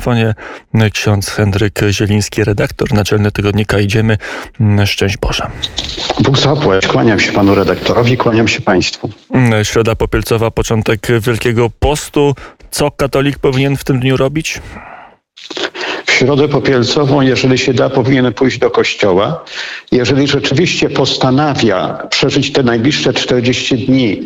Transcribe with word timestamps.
telefonie 0.00 0.34
ksiądz 0.92 1.30
Henryk 1.30 1.80
Zieliński, 1.90 2.44
redaktor 2.44 2.92
naczelny 2.92 3.32
tygodnika 3.32 3.78
Idziemy. 3.78 4.18
Szczęść 4.86 5.16
Boże. 5.16 5.46
Bóg 6.20 6.38
zapłać. 6.38 6.86
Kłaniam 6.86 7.20
się 7.20 7.32
panu 7.32 7.54
redaktorowi, 7.54 8.16
kłaniam 8.16 8.48
się 8.48 8.60
państwu. 8.60 9.10
Środa 9.62 9.94
Popielcowa, 9.96 10.50
początek 10.50 11.06
Wielkiego 11.20 11.70
Postu. 11.78 12.34
Co 12.70 12.90
katolik 12.90 13.38
powinien 13.38 13.76
w 13.76 13.84
tym 13.84 14.00
dniu 14.00 14.16
robić? 14.16 14.60
Środę 16.20 16.48
Popielcową, 16.48 17.20
jeżeli 17.20 17.58
się 17.58 17.74
da, 17.74 17.90
powinien 17.90 18.32
pójść 18.32 18.58
do 18.58 18.70
kościoła. 18.70 19.44
Jeżeli 19.92 20.26
rzeczywiście 20.26 20.90
postanawia 20.90 21.98
przeżyć 22.10 22.52
te 22.52 22.62
najbliższe 22.62 23.12
40 23.12 23.86
dni 23.86 24.20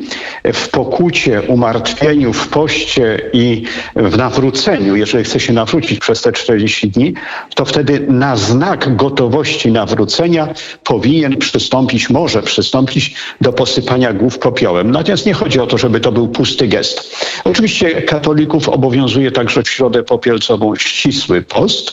w 0.55 0.69
pokucie, 0.69 1.43
umartwieniu, 1.43 2.33
w 2.33 2.49
poście 2.49 3.31
i 3.33 3.63
w 3.97 4.17
nawróceniu, 4.17 4.97
jeżeli 4.97 5.25
chce 5.25 5.41
się 5.41 5.53
nawrócić 5.53 5.99
przez 5.99 6.23
te 6.23 6.33
40 6.33 6.89
dni, 6.89 7.15
to 7.55 7.65
wtedy 7.65 8.01
na 8.09 8.37
znak 8.37 8.97
gotowości 8.97 9.73
nawrócenia 9.73 10.49
powinien 10.85 11.37
przystąpić, 11.37 12.11
może 12.11 12.43
przystąpić 12.43 13.15
do 13.41 13.53
posypania 13.53 14.13
głów 14.13 14.39
popiołem. 14.39 14.91
Natomiast 14.91 15.27
nie 15.27 15.35
chodzi 15.35 15.61
o 15.61 15.67
to, 15.67 15.79
żeby 15.79 16.01
to 16.01 16.13
był 16.13 16.29
pusty 16.29 16.69
gest. 16.69 17.17
Oczywiście 17.45 18.03
katolików 18.03 18.69
obowiązuje 18.69 19.31
także 19.31 19.63
w 19.63 19.69
Środę 19.69 20.03
Popielcową 20.03 20.77
ścisły 20.77 21.43
post, 21.43 21.84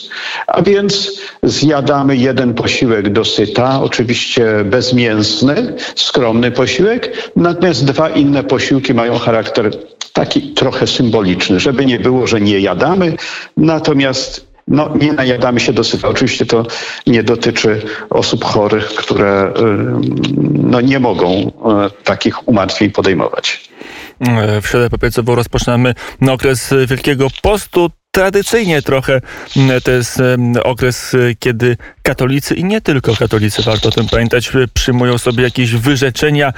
a 0.46 0.62
więc 0.62 1.20
zjadamy 1.42 2.16
jeden 2.16 2.54
posiłek 2.54 3.12
dosyta, 3.12 3.82
oczywiście 3.82 4.44
bezmięsny, 4.64 5.74
skromny 5.94 6.50
posiłek, 6.50 7.30
natomiast 7.36 7.84
dwa 7.84 8.08
inne 8.08 8.44
posiłki 8.44 8.94
mają 8.94 9.18
charakter 9.18 9.70
taki 10.12 10.42
trochę 10.42 10.86
symboliczny, 10.86 11.60
żeby 11.60 11.86
nie 11.86 12.00
było, 12.00 12.26
że 12.26 12.40
nie 12.40 12.60
jadamy, 12.60 13.16
natomiast 13.56 14.52
no, 14.68 14.94
nie 15.00 15.12
najadamy 15.12 15.60
się 15.60 15.72
dosyta. 15.72 16.08
Oczywiście 16.08 16.46
to 16.46 16.66
nie 17.06 17.22
dotyczy 17.22 17.82
osób 18.10 18.44
chorych, 18.44 18.84
które 18.84 19.52
no, 20.52 20.80
nie 20.80 21.00
mogą 21.00 21.32
y, 21.32 21.50
takich 22.04 22.48
umartwień 22.48 22.90
podejmować. 22.90 23.70
W 24.62 24.66
Środę 24.66 24.90
Popielcową 24.90 25.34
rozpoczynamy 25.34 25.94
okres 26.30 26.74
Wielkiego 26.86 27.26
Postu 27.42 27.90
tradycyjnie 28.14 28.82
trochę 28.82 29.20
mm, 29.56 29.80
to 29.80 29.90
jest 29.90 30.22
okres, 30.62 31.14
y, 31.14 31.36
kiedy 31.38 31.76
katolicy 32.02 32.54
i 32.54 32.64
nie 32.64 32.80
tylko 32.80 33.16
katolicy, 33.16 33.62
warto 33.62 33.88
o 33.88 33.92
tym 33.92 34.08
pamiętać, 34.08 34.54
y, 34.54 34.68
przyjmują 34.74 35.18
sobie 35.18 35.44
jakieś 35.44 35.74
wyrzeczenia, 35.74 36.52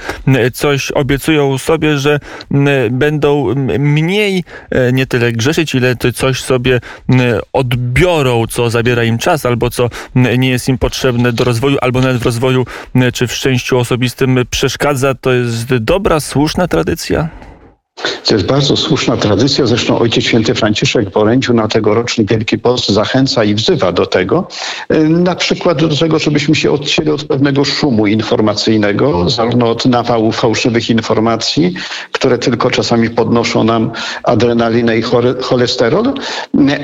coś 0.53 0.91
obiecują 0.91 1.57
sobie, 1.57 1.97
że 1.97 2.19
będą 2.91 3.55
mniej 3.79 4.43
e, 4.69 4.93
nie 4.93 5.05
tyle 5.05 5.31
grzeszyć, 5.31 5.75
ile 5.75 5.95
coś 6.15 6.41
sobie 6.41 6.81
odbiorą, 7.53 8.47
co 8.47 8.69
zabiera 8.69 9.03
im 9.03 9.17
czas, 9.17 9.45
albo 9.45 9.69
co 9.69 9.89
nie 10.15 10.49
jest 10.49 10.69
im 10.69 10.77
potrzebne 10.77 11.33
do 11.33 11.43
rozwoju, 11.43 11.77
albo 11.81 12.01
nawet 12.01 12.17
w 12.17 12.25
rozwoju 12.25 12.65
czy 13.13 13.27
w 13.27 13.33
szczęściu 13.33 13.77
osobistym 13.77 14.39
przeszkadza. 14.49 15.13
To 15.13 15.33
jest 15.33 15.75
dobra, 15.75 16.19
słuszna 16.19 16.67
tradycja? 16.67 17.29
To 18.25 18.33
jest 18.33 18.45
bardzo 18.45 18.77
słuszna 18.77 19.17
tradycja. 19.17 19.65
Zresztą 19.65 19.99
Ojciec 19.99 20.23
Święty 20.23 20.55
Franciszek 20.55 21.09
w 21.09 21.17
orędziu 21.17 21.53
na 21.53 21.67
tegoroczny 21.67 22.25
Wielki 22.25 22.57
Post 22.57 22.89
zachęca 22.89 23.43
i 23.43 23.55
wzywa 23.55 23.91
do 23.91 24.05
tego. 24.05 24.47
Y, 24.93 25.09
na 25.09 25.35
przykład 25.35 25.85
do 25.85 25.97
tego, 25.97 26.19
żebyśmy 26.19 26.55
się 26.55 26.71
odcięli 26.71 27.09
od 27.09 27.23
pewnego 27.23 27.65
szumu 27.65 28.07
informacyjnego, 28.07 29.29
zarówno 29.29 29.69
od 29.69 29.85
nawału 29.85 30.31
fałszywych 30.31 30.89
informacji, 30.89 31.73
które 32.11 32.37
tylko 32.37 32.71
czasami 32.71 33.09
podnoszą 33.09 33.63
nam 33.63 33.91
adrenalinę 34.23 34.97
i 34.97 35.01
cholesterol, 35.41 36.13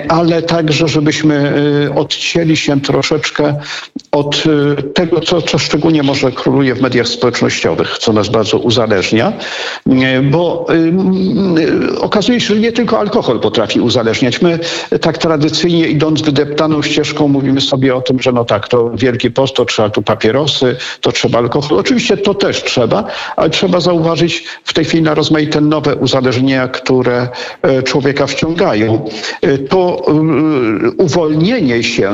ale 0.09 0.41
także, 0.41 0.87
żebyśmy 0.87 1.53
y, 1.87 1.93
odcięli 1.93 2.57
się 2.57 2.81
troszeczkę 2.81 3.55
od 4.11 4.43
y, 4.79 4.83
tego, 4.83 5.19
co, 5.19 5.41
co 5.41 5.57
szczególnie 5.57 6.03
może 6.03 6.31
króluje 6.31 6.75
w 6.75 6.81
mediach 6.81 7.07
społecznościowych, 7.07 7.97
co 7.97 8.13
nas 8.13 8.29
bardzo 8.29 8.57
uzależnia, 8.57 9.33
bo 10.23 10.67
okazuje 11.99 12.39
się, 12.39 12.55
że 12.55 12.61
nie 12.61 12.71
tylko 12.71 12.99
alkohol 12.99 13.39
potrafi 13.39 13.79
uzależniać. 13.79 14.41
My 14.41 14.59
tak 15.01 15.17
tradycyjnie 15.17 15.87
idąc 15.87 16.21
wydeptaną 16.21 16.81
ścieżką 16.81 17.27
mówimy 17.27 17.61
sobie 17.61 17.95
o 17.95 18.01
tym, 18.01 18.21
że 18.21 18.31
no 18.31 18.45
tak, 18.45 18.67
to 18.67 18.91
wielki 18.93 19.31
post, 19.31 19.55
to 19.55 19.65
trzeba 19.65 19.89
tu 19.89 20.01
papierosy, 20.01 20.75
to 21.01 21.11
trzeba 21.11 21.37
alkohol. 21.37 21.79
Oczywiście 21.79 22.17
to 22.17 22.33
też 22.33 22.63
trzeba, 22.63 23.03
ale 23.35 23.49
trzeba 23.49 23.79
zauważyć 23.79 24.43
w 24.63 24.73
tej 24.73 24.85
chwili 24.85 25.03
na 25.03 25.13
rozmaite 25.13 25.61
nowe 25.61 25.95
uzależnienia, 25.95 26.67
które 26.67 27.27
e, 27.61 27.83
człowieka 27.83 28.27
wciągają. 28.27 29.05
E, 29.41 29.57
to 29.57 30.01
e, 30.07 30.11
uwolnienie 30.97 31.83
się, 31.83 32.11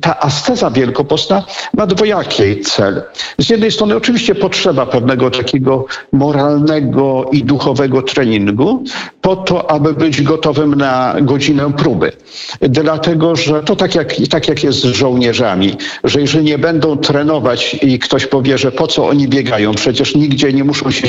ta 0.00 0.20
asceza 0.20 0.70
wielkopostna 0.70 1.44
ma 1.74 1.86
dwojaki 1.86 2.60
cel. 2.60 3.02
Z 3.38 3.50
jednej 3.50 3.70
strony 3.70 3.96
oczywiście 3.96 4.34
potrzeba 4.34 4.86
pewnego 4.86 5.30
takiego 5.30 5.86
moralnego 6.12 7.01
i 7.32 7.44
duchowego 7.44 8.02
treningu 8.02 8.84
po 9.20 9.36
to, 9.36 9.70
aby 9.70 9.94
być 9.94 10.22
gotowym 10.22 10.74
na 10.74 11.14
godzinę 11.20 11.72
próby. 11.72 12.12
Dlatego, 12.60 13.36
że 13.36 13.62
to 13.62 13.76
tak 13.76 13.94
jak, 13.94 14.14
tak 14.30 14.48
jak 14.48 14.64
jest 14.64 14.78
z 14.78 14.84
żołnierzami, 14.84 15.76
że 16.04 16.20
jeżeli 16.20 16.44
nie 16.44 16.58
będą 16.58 16.96
trenować 16.96 17.76
i 17.82 17.98
ktoś 17.98 18.26
powie, 18.26 18.58
że 18.58 18.72
po 18.72 18.86
co 18.86 19.06
oni 19.08 19.28
biegają, 19.28 19.74
przecież 19.74 20.14
nigdzie 20.14 20.52
nie 20.52 20.64
muszą 20.64 20.90
się, 20.90 21.08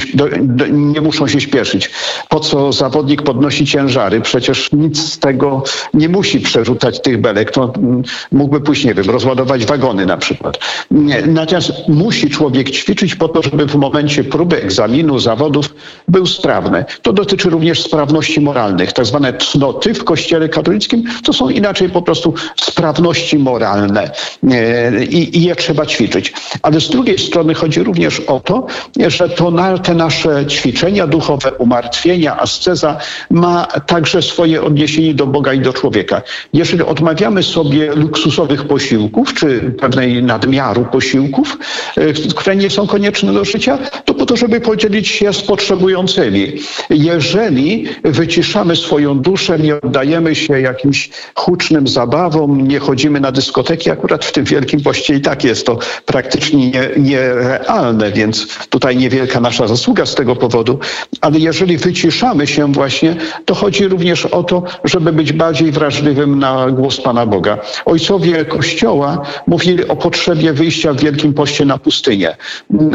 nie 0.71 1.01
muszą 1.01 1.27
się 1.27 1.41
śpieszyć. 1.41 1.89
Po 2.29 2.39
co 2.39 2.71
zawodnik 2.71 3.21
podnosi 3.21 3.65
ciężary? 3.65 4.21
Przecież 4.21 4.71
nic 4.71 4.99
z 5.13 5.19
tego 5.19 5.63
nie 5.93 6.09
musi 6.09 6.39
przerzucać 6.39 7.01
tych 7.01 7.21
belek. 7.21 7.51
To 7.51 7.73
mm, 7.77 8.03
mógłby 8.31 8.61
pójść, 8.61 8.85
nie 8.85 8.93
wiem, 8.93 9.09
rozładować 9.09 9.65
wagony 9.65 10.05
na 10.05 10.17
przykład. 10.17 10.59
Nie. 10.91 11.21
Natomiast 11.21 11.71
musi 11.87 12.29
człowiek 12.29 12.71
ćwiczyć 12.71 13.15
po 13.15 13.27
to, 13.27 13.41
żeby 13.41 13.65
w 13.65 13.75
momencie 13.75 14.23
próby 14.23 14.63
egzaminu, 14.63 15.19
zawodów 15.19 15.75
był 16.07 16.25
sprawny. 16.25 16.85
To 17.01 17.13
dotyczy 17.13 17.49
również 17.49 17.81
sprawności 17.81 18.41
moralnych. 18.41 18.93
Tak 18.93 19.05
zwane 19.05 19.33
cnoty 19.33 19.93
w 19.93 20.03
kościele 20.03 20.49
katolickim 20.49 21.03
to 21.23 21.33
są 21.33 21.49
inaczej 21.49 21.89
po 21.89 22.01
prostu 22.01 22.33
sprawności 22.61 23.39
moralne 23.39 24.11
e, 24.51 25.05
i, 25.05 25.37
i 25.37 25.43
je 25.43 25.55
trzeba 25.55 25.85
ćwiczyć. 25.85 26.33
Ale 26.61 26.81
z 26.81 26.89
drugiej 26.89 27.19
strony 27.19 27.53
chodzi 27.53 27.83
również 27.83 28.19
o 28.19 28.39
to, 28.39 28.67
że 29.07 29.29
to 29.29 29.51
na, 29.51 29.77
te 29.77 29.93
nasze 29.93 30.45
ćwiczenia 30.45 31.07
duchowe, 31.07 31.51
umartwienia, 31.53 32.39
asceza 32.39 32.97
ma 33.29 33.65
także 33.65 34.21
swoje 34.21 34.63
odniesienie 34.63 35.13
do 35.13 35.27
Boga 35.27 35.53
i 35.53 35.59
do 35.59 35.73
człowieka. 35.73 36.21
Jeżeli 36.53 36.83
odmawiamy 36.83 37.43
sobie 37.43 37.95
luksusowych 37.95 38.67
posiłków, 38.67 39.33
czy 39.33 39.75
pewnej 39.79 40.23
nadmiaru 40.23 40.85
posiłków, 40.85 41.57
e, 41.97 42.13
które 42.13 42.55
nie 42.55 42.69
są 42.69 42.87
konieczne 42.87 43.33
do 43.33 43.45
życia, 43.45 43.77
to 44.05 44.13
po 44.13 44.25
to, 44.25 44.35
żeby 44.35 44.61
podzielić 44.61 45.07
się 45.07 45.33
z 45.33 45.41
potrzebującymi. 45.73 46.53
Jeżeli 46.89 47.85
wyciszamy 48.03 48.75
swoją 48.75 49.19
duszę, 49.19 49.59
nie 49.59 49.81
oddajemy 49.81 50.35
się 50.35 50.61
jakimś 50.61 51.09
hucznym 51.35 51.87
zabawom, 51.87 52.67
nie 52.67 52.79
chodzimy 52.79 53.19
na 53.19 53.31
dyskoteki, 53.31 53.89
akurat 53.89 54.25
w 54.25 54.31
tym 54.31 54.45
Wielkim 54.45 54.81
Poście 54.81 55.15
i 55.15 55.21
tak 55.21 55.43
jest 55.43 55.65
to 55.65 55.79
praktycznie 56.05 56.71
nierealne, 56.97 58.11
więc 58.11 58.47
tutaj 58.69 58.97
niewielka 58.97 59.39
nasza 59.39 59.67
zasługa 59.67 60.05
z 60.05 60.15
tego 60.15 60.35
powodu, 60.35 60.79
ale 61.21 61.39
jeżeli 61.39 61.77
wyciszamy 61.77 62.47
się 62.47 62.71
właśnie, 62.71 63.15
to 63.45 63.55
chodzi 63.55 63.87
również 63.87 64.25
o 64.25 64.43
to, 64.43 64.63
żeby 64.83 65.13
być 65.13 65.33
bardziej 65.33 65.71
wrażliwym 65.71 66.39
na 66.39 66.71
głos 66.71 67.01
Pana 67.01 67.25
Boga. 67.25 67.57
Ojcowie 67.85 68.45
Kościoła 68.45 69.21
mówili 69.47 69.87
o 69.87 69.95
potrzebie 69.95 70.53
wyjścia 70.53 70.93
w 70.93 71.01
Wielkim 71.01 71.33
Poście 71.33 71.65
na 71.65 71.77
pustynię. 71.77 72.37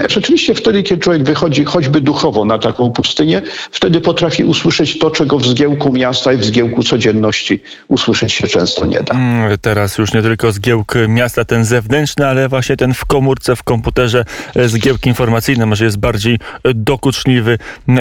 Rzeczywiście 0.09 0.55
wtedy, 0.55 0.83
kiedy 0.83 1.03
człowiek 1.03 1.23
wychodzi 1.23 1.65
choćby 1.65 2.01
duchowo 2.01 2.45
na 2.45 2.58
taką 2.59 2.91
pustynię, 2.91 3.43
wtedy 3.71 4.01
potrafi 4.01 4.45
usłyszeć 4.45 4.99
to, 4.99 5.11
czego 5.11 5.39
w 5.39 5.47
zgiełku 5.47 5.93
miasta 5.93 6.33
i 6.33 6.37
w 6.37 6.45
zgiełku 6.45 6.83
codzienności 6.83 7.63
usłyszeć 7.89 8.33
się 8.33 8.47
często 8.47 8.87
nie 8.87 9.01
da. 9.03 9.15
Mm, 9.15 9.59
teraz 9.59 9.99
już 9.99 10.15
nie 10.15 10.23
tylko 10.23 10.53
zgiełk 10.53 10.95
miasta, 11.09 11.45
ten 11.45 11.65
zewnętrzny, 11.65 12.27
ale 12.27 12.49
właśnie 12.49 12.77
ten 12.77 12.95
w 12.95 13.05
komórce, 13.05 13.57
w 13.57 13.63
komputerze 13.63 14.25
e, 14.57 14.69
zgiełk 14.69 15.07
informacyjny 15.07 15.67
może 15.67 15.85
jest 15.85 15.99
bardziej 15.99 16.35
e, 16.35 16.39
dokuczliwy 16.75 17.59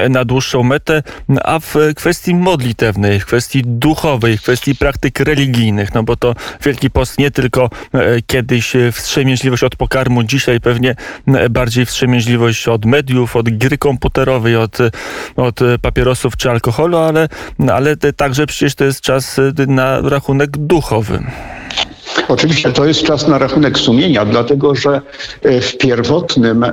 na 0.10 0.26
dłuższą 0.26 0.64
metę, 0.64 1.04
a 1.44 1.60
w 1.60 1.76
kwestii 1.96 2.36
modlitewnej, 2.36 3.20
w 3.20 3.26
kwestii 3.26 3.62
duchowej, 3.66 4.38
w 4.38 4.42
kwestii 4.42 4.76
praktyk 4.76 5.20
religijnych, 5.20 5.94
no 5.94 6.04
bo 6.04 6.16
to 6.16 6.36
Wielki 6.64 6.90
Post 6.90 7.18
nie 7.18 7.32
tylko 7.32 7.70
e, 7.94 8.22
kiedyś 8.28 8.74
wstrzemięźliwość 8.92 9.64
od 9.64 9.76
pokarmu, 9.76 10.24
dzisiaj 10.24 10.60
pewnie 10.60 10.96
bardziej 11.50 11.86
wstrzemięźliwość 11.86 12.68
od 12.68 12.86
mediów, 12.86 13.36
od 13.36 13.50
gry 13.50 13.78
komputerowej, 13.78 14.47
od, 14.56 14.78
od 15.36 15.60
papierosów 15.82 16.38
czy 16.38 16.50
alkoholu, 16.50 16.98
ale, 16.98 17.28
ale 17.74 17.96
także 17.98 18.46
przecież 18.46 18.76
to 18.76 18.84
jest 18.84 19.02
czas 19.02 19.40
na 19.68 20.02
rachunek 20.02 20.50
duchowy. 20.58 21.24
Oczywiście 22.28 22.72
to 22.72 22.86
jest 22.86 23.04
czas 23.04 23.28
na 23.28 23.38
rachunek 23.38 23.80
sumienia, 23.80 24.26
dlatego 24.26 24.76
że 24.76 25.02
e, 25.44 25.62
w 25.62 25.78
pierwotnym 25.78 26.64
e, 26.64 26.72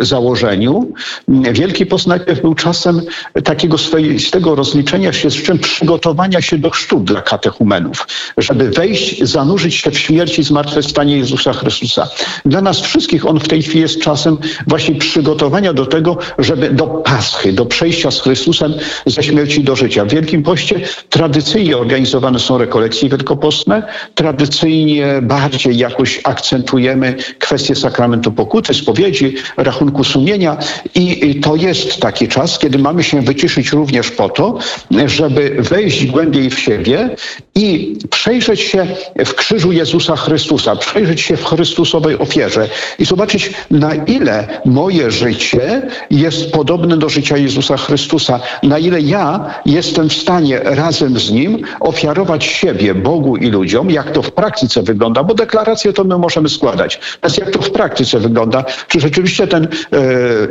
założeniu 0.00 0.92
Wielki 1.28 1.86
Post 1.86 2.06
najpierw 2.06 2.40
był 2.40 2.54
czasem 2.54 3.02
takiego 3.44 3.78
swoistego 3.78 4.54
rozliczenia 4.54 5.12
się, 5.12 5.30
z 5.30 5.34
czym 5.34 5.58
przygotowania 5.58 6.40
się 6.42 6.58
do 6.58 6.70
chrztu 6.70 7.00
dla 7.00 7.22
katechumenów, 7.22 8.06
żeby 8.36 8.70
wejść, 8.70 9.24
zanurzyć 9.24 9.74
się 9.74 9.90
w 9.90 9.98
śmierci 9.98 10.40
i 10.40 10.44
zmartwychwstanie 10.44 11.18
Jezusa 11.18 11.52
Chrystusa. 11.52 12.08
Dla 12.44 12.60
nas 12.60 12.80
wszystkich 12.80 13.26
on 13.26 13.40
w 13.40 13.48
tej 13.48 13.62
chwili 13.62 13.80
jest 13.80 14.00
czasem 14.00 14.38
właśnie 14.66 14.94
przygotowania 14.94 15.72
do 15.72 15.86
tego, 15.86 16.18
żeby 16.38 16.70
do 16.70 16.86
Paschy, 16.86 17.52
do 17.52 17.66
przejścia 17.66 18.10
z 18.10 18.20
Chrystusem 18.20 18.74
ze 19.06 19.22
śmierci 19.22 19.64
do 19.64 19.76
życia. 19.76 20.04
W 20.04 20.08
Wielkim 20.08 20.42
Poście 20.42 20.80
tradycyjnie 21.10 21.78
organizowane 21.78 22.38
są 22.38 22.58
rekolekcje 22.58 23.08
wielkopostne, 23.08 23.82
tradycyjnie 24.14 25.06
bardziej 25.22 25.78
jakoś 25.78 26.20
akcentujemy 26.24 27.14
kwestię 27.38 27.74
sakramentu 27.74 28.32
pokuty, 28.32 28.74
spowiedzi, 28.74 29.34
rachunku 29.56 30.04
sumienia 30.04 30.56
i 30.94 31.40
to 31.40 31.56
jest 31.56 32.00
taki 32.00 32.28
czas, 32.28 32.58
kiedy 32.58 32.78
mamy 32.78 33.02
się 33.02 33.22
wyciszyć 33.22 33.72
również 33.72 34.10
po 34.10 34.28
to, 34.28 34.58
żeby 35.06 35.56
wejść 35.58 36.06
głębiej 36.06 36.50
w 36.50 36.58
siebie 36.58 37.10
i 37.54 37.96
przejrzeć 38.10 38.60
się 38.60 38.86
w 39.26 39.34
krzyżu 39.34 39.72
Jezusa 39.72 40.16
Chrystusa, 40.16 40.76
przejrzeć 40.76 41.20
się 41.20 41.36
w 41.36 41.44
Chrystusowej 41.44 42.18
ofierze 42.18 42.68
i 42.98 43.04
zobaczyć, 43.04 43.50
na 43.70 43.94
ile 43.94 44.60
moje 44.64 45.10
życie 45.10 45.82
jest 46.10 46.52
podobne 46.52 46.96
do 46.96 47.08
życia 47.08 47.36
Jezusa 47.36 47.76
Chrystusa, 47.76 48.40
na 48.62 48.78
ile 48.78 49.00
ja 49.00 49.54
jestem 49.66 50.08
w 50.08 50.12
stanie 50.12 50.60
razem 50.64 51.18
z 51.18 51.30
Nim 51.30 51.58
ofiarować 51.80 52.44
siebie 52.44 52.94
Bogu 52.94 53.36
i 53.36 53.46
ludziom, 53.46 53.90
jak 53.92 54.10
to 54.10 54.22
w 54.22 54.32
praktyce 54.32 54.82
wygląda, 54.82 55.24
bo 55.24 55.34
deklaracje 55.34 55.92
to 55.92 56.04
my 56.04 56.18
możemy 56.18 56.48
składać. 56.48 57.00
Natomiast 57.14 57.38
jak 57.38 57.50
to 57.50 57.62
w 57.62 57.70
praktyce 57.70 58.18
wygląda, 58.18 58.64
czy 58.88 59.00
rzeczywiście 59.00 59.46
ten 59.46 59.64
e, 59.64 59.68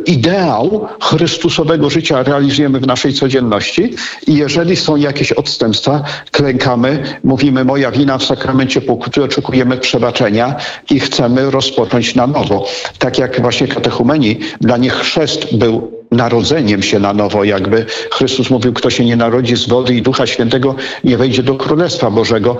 ideał 0.06 0.88
Chrystusowego 1.02 1.90
życia 1.90 2.24
realizujemy 2.24 2.80
w 2.80 2.88
naszej 2.88 3.14
codzienności 3.14 3.96
i 4.28 4.36
jeżeli 4.36 4.76
są 4.76 4.96
jakieś 4.96 5.32
odstępstwa, 5.32 6.04
klękamy, 6.32 7.04
mówimy 7.24 7.66
moja 7.66 7.92
wina 7.92 8.18
w 8.18 8.24
sakramencie 8.24 8.82
pokuty, 8.82 9.24
oczekujemy 9.24 9.78
przebaczenia 9.78 10.56
i 10.90 11.00
chcemy 11.00 11.52
rozpocząć 11.52 12.16
na 12.16 12.28
nowo. 12.28 12.66
Tak 13.00 13.20
jak 13.20 13.42
właśnie 13.42 13.68
katechumeni, 13.68 14.40
dla 14.62 14.78
nich 14.78 14.94
chrzest 14.94 15.58
był 15.58 16.01
narodzeniem 16.12 16.84
się 16.84 17.00
na 17.00 17.14
nowo, 17.14 17.44
jakby 17.44 17.86
Chrystus 18.12 18.50
mówił, 18.50 18.74
kto 18.74 18.90
się 18.90 19.06
nie 19.06 19.16
narodzi 19.16 19.56
z 19.56 19.68
wody 19.68 19.96
i 19.96 20.02
Ducha 20.02 20.28
Świętego, 20.28 20.76
nie 21.04 21.18
wejdzie 21.18 21.44
do 21.44 21.56
Królestwa 21.56 22.12
Bożego. 22.12 22.58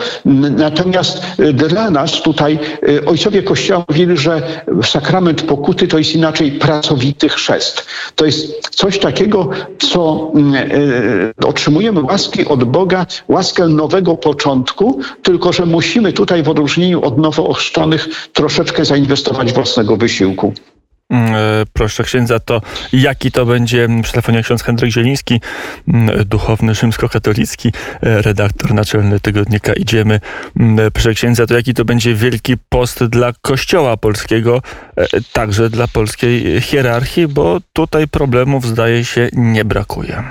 Natomiast 0.58 1.22
y, 1.40 1.54
dla 1.54 1.90
nas 1.90 2.22
tutaj 2.22 2.60
y, 2.90 3.06
ojcowie 3.06 3.44
Kościoła 3.44 3.86
mówili, 3.90 4.18
że 4.18 4.42
sakrament 4.84 5.42
pokuty 5.42 5.88
to 5.88 5.98
jest 5.98 6.16
inaczej 6.16 6.52
pracowity 6.52 7.30
chrzest. 7.30 7.86
To 8.16 8.26
jest 8.26 8.70
coś 8.70 9.00
takiego, 9.00 9.50
co 9.80 10.32
y, 11.42 11.46
otrzymujemy 11.46 12.02
łaski 12.02 12.46
od 12.46 12.64
Boga, 12.64 13.06
łaskę 13.28 13.68
nowego 13.68 14.18
początku, 14.18 15.00
tylko 15.24 15.54
że 15.54 15.66
musimy 15.66 16.14
tutaj 16.14 16.44
w 16.44 16.50
odróżnieniu 16.50 17.02
od 17.02 17.18
nowo 17.18 17.48
ochrzczonych 17.48 18.08
troszeczkę 18.34 18.86
zainwestować 18.86 19.54
własnego 19.54 19.98
wysiłku. 19.98 20.54
Mm, 21.12 21.36
e, 21.36 21.38
proszę 21.74 22.04
księdza, 22.04 22.40
to 22.40 22.62
jaki 22.94 23.32
to 23.32 23.46
będzie 23.46 23.88
przy 24.04 24.12
telefonie 24.12 24.44
ksiądz 24.44 24.64
Henryk 24.64 24.92
Zieliński, 24.92 25.42
mm, 25.88 26.26
duchowny 26.26 26.76
rzymskokatolicki, 26.76 27.72
e, 28.02 28.22
redaktor 28.22 28.74
naczelny 28.74 29.20
tygodnika 29.20 29.74
Idziemy. 29.74 30.20
Mm, 30.60 30.92
proszę 30.92 31.14
księdza, 31.14 31.48
to 31.48 31.54
jaki 31.54 31.74
to 31.74 31.86
będzie 31.86 32.16
wielki 32.16 32.58
post 32.70 33.04
dla 33.04 33.34
Kościoła 33.42 33.98
polskiego, 33.98 34.62
e, 34.96 35.08
także 35.34 35.70
dla 35.70 35.88
polskiej 35.88 36.62
hierarchii, 36.62 37.28
bo 37.28 37.60
tutaj 37.74 38.08
problemów 38.08 38.68
zdaje 38.68 39.06
się 39.06 39.30
nie 39.34 39.66
brakuje. 39.66 40.24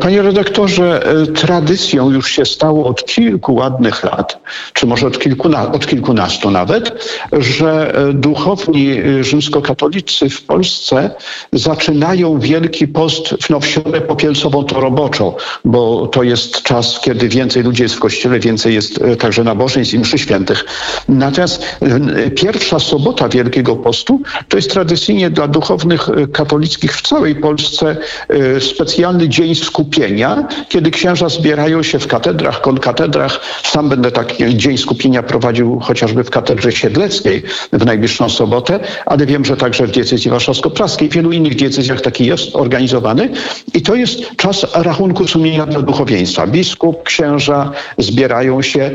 Panie 0.00 0.22
redaktorze, 0.22 1.06
e, 1.06 1.26
tradycją 1.26 2.10
już 2.10 2.30
się 2.30 2.44
stało 2.44 2.86
od 2.86 3.04
kilku 3.04 3.54
ładnych 3.54 4.04
lat, 4.04 4.38
czy 4.72 4.86
może 4.86 5.06
od, 5.06 5.18
kilkuna, 5.18 5.72
od 5.72 5.86
kilkunastu 5.86 6.50
nawet, 6.50 7.10
że 7.32 7.94
e, 7.94 8.12
duchowni 8.12 8.90
e, 8.90 9.24
rzymskokatolicy 9.24 10.30
w 10.30 10.42
Polsce 10.42 11.10
zaczynają 11.52 12.40
Wielki 12.40 12.88
Post 12.88 13.34
no, 13.50 13.60
w 13.60 13.66
środę 13.66 14.00
popielcową 14.00 14.64
to 14.64 14.80
roboczą, 14.80 15.34
bo 15.64 16.06
to 16.06 16.22
jest 16.22 16.62
czas, 16.62 17.00
kiedy 17.04 17.28
więcej 17.28 17.62
ludzi 17.62 17.82
jest 17.82 17.94
w 17.94 18.00
kościele, 18.00 18.40
więcej 18.40 18.74
jest 18.74 19.00
także 19.18 19.44
nabożeństw 19.44 19.94
i 19.94 19.98
mszy 19.98 20.18
świętych. 20.18 20.64
Natomiast 21.08 21.76
pierwsza 22.36 22.78
sobota 22.78 23.28
Wielkiego 23.28 23.76
Postu 23.76 24.20
to 24.48 24.56
jest 24.56 24.70
tradycyjnie 24.70 25.30
dla 25.30 25.48
duchownych 25.48 26.08
katolickich 26.32 26.96
w 26.96 27.02
całej 27.02 27.34
Polsce 27.34 27.96
specjalny 28.60 29.28
dzień 29.28 29.54
skupienia, 29.72 30.48
kiedy 30.68 30.90
księża 30.90 31.28
zbierają 31.28 31.82
się 31.82 31.98
w 31.98 32.06
katedrach, 32.06 32.60
konkatedrach. 32.60 33.40
Sam 33.64 33.88
będę 33.88 34.10
taki 34.10 34.56
dzień 34.56 34.78
skupienia 34.78 35.22
prowadził 35.22 35.80
chociażby 35.80 36.24
w 36.24 36.30
katedrze 36.30 36.72
siedleckiej 36.72 37.42
w 37.72 37.84
najbliższą 37.86 38.28
sobotę, 38.28 38.80
ale 39.06 39.26
wiem, 39.26 39.44
że 39.44 39.56
także 39.56 39.86
w 39.86 39.90
diecezji 39.90 40.30
warszawsko-praskiej, 40.30 41.08
w 41.08 41.12
wielu 41.12 41.32
innych 41.32 41.56
diecezjach 41.56 42.00
taki 42.00 42.26
jest 42.26 42.56
organizowany. 42.56 43.28
I 43.74 43.82
to 43.82 43.94
jest 43.94 44.36
czas 44.36 44.66
rachunku 44.74 45.28
sumienia 45.28 45.66
dla 45.66 45.82
duchowieństwa. 45.82 46.46
Biskup, 46.46 47.02
księża 47.02 47.70
zbierają 47.98 48.62
się. 48.62 48.90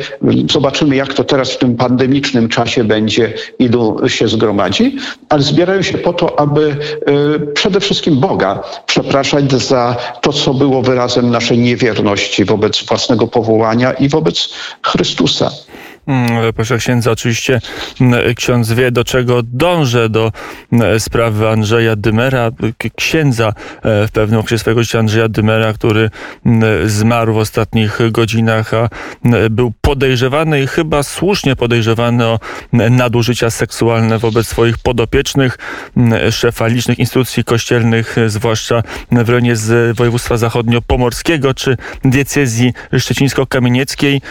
Zobaczymy, 0.52 0.96
jak 0.96 1.14
to 1.14 1.24
teraz 1.24 1.52
w 1.52 1.58
tym 1.58 1.76
pandemicznym 1.76 2.50
czasie 2.50 2.84
będzie, 2.84 3.34
ilu 3.60 4.10
się 4.10 4.28
zgromadzi, 4.28 4.96
ale 5.30 5.42
zbierają 5.42 5.82
się 5.82 5.98
po 5.98 6.14
to, 6.14 6.40
aby 6.40 6.62
y, 6.62 7.54
przede 7.54 7.80
wszystkim 7.80 8.20
Boga 8.20 8.64
przepraszać 8.86 9.52
za 9.52 9.96
to, 10.22 10.34
co 10.34 10.54
było 10.54 10.67
było 10.68 10.82
wyrazem 10.82 11.30
naszej 11.30 11.58
niewierności 11.58 12.46
wobec 12.46 12.84
własnego 12.86 13.28
powołania 13.28 13.94
i 13.94 14.10
wobec 14.10 14.50
Chrystusa. 14.86 15.52
Mm, 16.08 16.54
proszę 16.54 16.78
księdza, 16.78 17.12
oczywiście 17.12 17.62
mm, 18.02 18.36
ksiądz 18.36 18.72
wie, 18.72 18.92
do 18.92 19.04
czego 19.04 19.44
dążę, 19.44 20.10
do 20.10 20.32
mm, 20.72 21.00
sprawy 21.00 21.50
Andrzeja 21.50 21.96
Dymera, 21.96 22.52
księdza 22.96 23.48
e, 23.48 24.08
w 24.08 24.12
pewnym 24.12 24.40
okresie 24.40 24.60
swojego 24.60 24.84
życia 24.84 25.00
Andrzeja 25.00 25.30
Dymera, 25.30 25.74
który 25.74 26.10
zmarł 26.86 27.34
w 27.34 27.38
ostatnich 27.38 28.00
godzinach, 28.12 28.74
a 28.74 28.90
był 29.50 29.74
podejrzewany 29.82 30.62
i 30.62 30.68
chyba 30.68 31.04
słusznie 31.04 31.56
podejrzewany 31.56 32.26
o 32.26 32.40
nadużycia 32.74 33.50
seksualne 33.50 34.20
wobec 34.20 34.48
swoich 34.48 34.78
podopiecznych, 34.78 35.58
szefa 36.32 36.68
licznych 36.68 37.00
instytucji 37.00 37.44
kościelnych, 37.44 38.16
zwłaszcza 38.28 38.84
w 39.12 39.30
rejonie 39.30 39.56
z 39.56 39.98
województwa 39.98 40.38
zachodnio-pomorskiego 40.38 41.54
czy 41.54 41.78
diecezji 42.06 42.74
szczecińsko-kamienieckiej. 42.98 44.22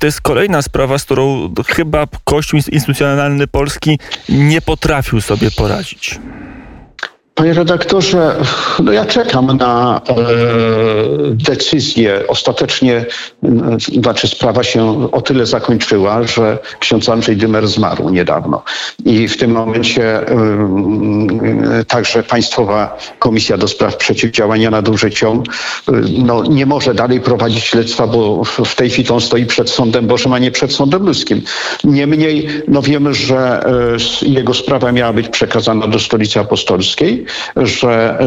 To 0.00 0.06
jest 0.06 0.20
kolejna 0.20 0.62
sprawa, 0.62 0.98
z 0.98 1.04
którą 1.04 1.25
chyba 1.66 2.06
Kościół 2.24 2.60
instytucjonalny 2.72 3.46
polski 3.46 3.98
nie 4.28 4.60
potrafił 4.60 5.20
sobie 5.20 5.50
poradzić. 5.50 6.18
Panie 7.36 7.52
redaktorze, 7.52 8.36
no 8.82 8.92
ja 8.92 9.04
czekam 9.04 9.56
na 9.56 10.00
e, 10.08 10.14
decyzję. 11.30 12.22
Ostatecznie, 12.28 13.06
e, 13.44 13.76
znaczy 14.00 14.28
sprawa 14.28 14.62
się 14.62 15.10
o 15.12 15.22
tyle 15.22 15.46
zakończyła, 15.46 16.22
że 16.22 16.58
ksiądz 16.80 17.08
Andrzej 17.08 17.36
Dymer 17.36 17.68
zmarł 17.68 18.10
niedawno. 18.10 18.62
I 19.04 19.28
w 19.28 19.36
tym 19.36 19.50
momencie 19.50 20.20
e, 20.20 21.84
także 21.88 22.22
Państwowa 22.22 22.98
Komisja 23.18 23.56
do 23.56 23.68
Spraw 23.68 23.96
Przeciwdziałania 23.96 24.70
Nadużyciom 24.70 25.42
e, 25.88 25.92
no, 26.24 26.42
nie 26.42 26.66
może 26.66 26.94
dalej 26.94 27.20
prowadzić 27.20 27.64
śledztwa, 27.64 28.06
bo 28.06 28.44
w 28.44 28.74
tej 28.74 28.90
chwili 28.90 29.08
on 29.08 29.20
stoi 29.20 29.46
przed 29.46 29.70
sądem 29.70 30.06
Bożym, 30.06 30.32
a 30.32 30.38
nie 30.38 30.50
przed 30.50 30.72
sądem 30.72 31.06
ludzkim. 31.06 31.42
Niemniej 31.84 32.48
no, 32.68 32.82
wiemy, 32.82 33.14
że 33.14 33.60
e, 34.24 34.28
jego 34.28 34.54
sprawa 34.54 34.92
miała 34.92 35.12
być 35.12 35.28
przekazana 35.28 35.86
do 35.86 35.98
Stolicy 35.98 36.40
Apostolskiej 36.40 37.25
że 37.56 38.18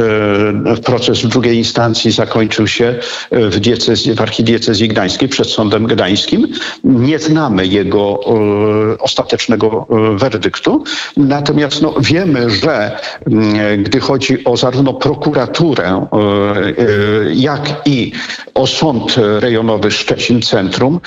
e, 0.66 0.82
proces 0.82 1.22
w 1.22 1.28
drugiej 1.28 1.58
instancji 1.58 2.12
zakończył 2.12 2.68
się 2.68 2.86
e, 3.32 3.50
w, 3.50 3.60
diecezji, 3.60 4.14
w 4.14 4.22
archidiecezji 4.22 4.88
gdańskiej 4.88 5.30
przed 5.30 5.50
sądem 5.50 5.88
gdańskim. 5.88 6.48
Nie 6.84 7.20
znamy 7.20 7.68
jego 7.68 8.20
e, 8.26 8.98
ostatecznego 8.98 9.88
werdyktu, 10.16 10.84
natomiast 11.18 11.82
no, 11.82 11.94
wiemy, 12.00 12.50
że 12.50 13.00
mm, 13.28 13.84
gdy 13.84 14.00
chodzi 14.00 14.44
o 14.44 14.58
zarówno 14.58 14.94
prokuraturę, 14.94 16.06
jak 17.34 17.82
i 17.86 18.12
o 18.54 18.68
sąd 18.68 19.16
rejonowy 19.40 19.92
Szczecin 19.92 20.42
Centrum, 20.42 21.00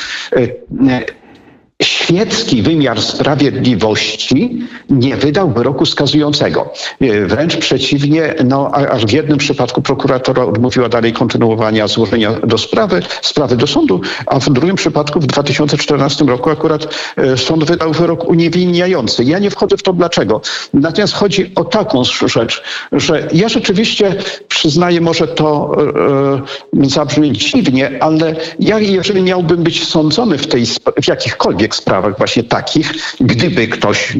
świecki 1.82 2.62
wymiar 2.62 3.02
sprawiedliwości 3.02 4.58
nie 4.90 5.16
wydał 5.16 5.50
wyroku 5.50 5.86
skazującego. 5.86 6.72
E, 7.00 7.26
wręcz 7.26 7.56
przeciwnie, 7.56 8.34
no, 8.44 8.70
aż 8.70 9.06
w 9.06 9.12
jednym 9.12 9.38
przypadku 9.38 9.82
prokuratora 9.82 10.44
odmówiła 10.44 10.88
dalej 10.88 11.12
kontynuowania 11.12 11.88
złożenia 11.88 12.32
do 12.32 12.58
sprawy, 12.58 13.02
sprawy 13.22 13.56
do 13.56 13.66
sądu, 13.66 14.00
a 14.26 14.40
w 14.40 14.50
drugim 14.50 14.76
przypadku 14.76 15.20
w 15.20 15.26
2014 15.26 16.24
roku 16.24 16.50
akurat 16.50 16.86
e, 17.16 17.36
sąd 17.36 17.64
wydał 17.64 17.92
wyrok 17.92 18.28
uniewinniający. 18.28 19.24
Ja 19.24 19.38
nie 19.38 19.50
wchodzę 19.50 19.76
w 19.76 19.82
to 19.82 19.92
dlaczego. 19.92 20.40
Natomiast 20.74 21.14
chodzi 21.14 21.52
o 21.54 21.64
taką 21.64 22.02
rzecz, 22.26 22.62
że 22.92 23.28
ja 23.32 23.48
rzeczywiście 23.48 24.14
przyznaję, 24.48 25.00
może 25.00 25.28
to 25.28 25.76
e, 26.82 26.88
zabrzmi 26.88 27.32
dziwnie, 27.32 27.98
ale 28.00 28.34
ja 28.60 28.78
jeżeli 28.78 29.22
miałbym 29.22 29.62
być 29.62 29.88
sądzony 29.88 30.38
w, 30.38 30.46
tej, 30.46 30.66
w 31.02 31.08
jakichkolwiek 31.08 31.71
sprawach 31.74 32.18
właśnie 32.18 32.42
takich, 32.42 32.92
gdyby 33.20 33.68
ktoś, 33.68 34.16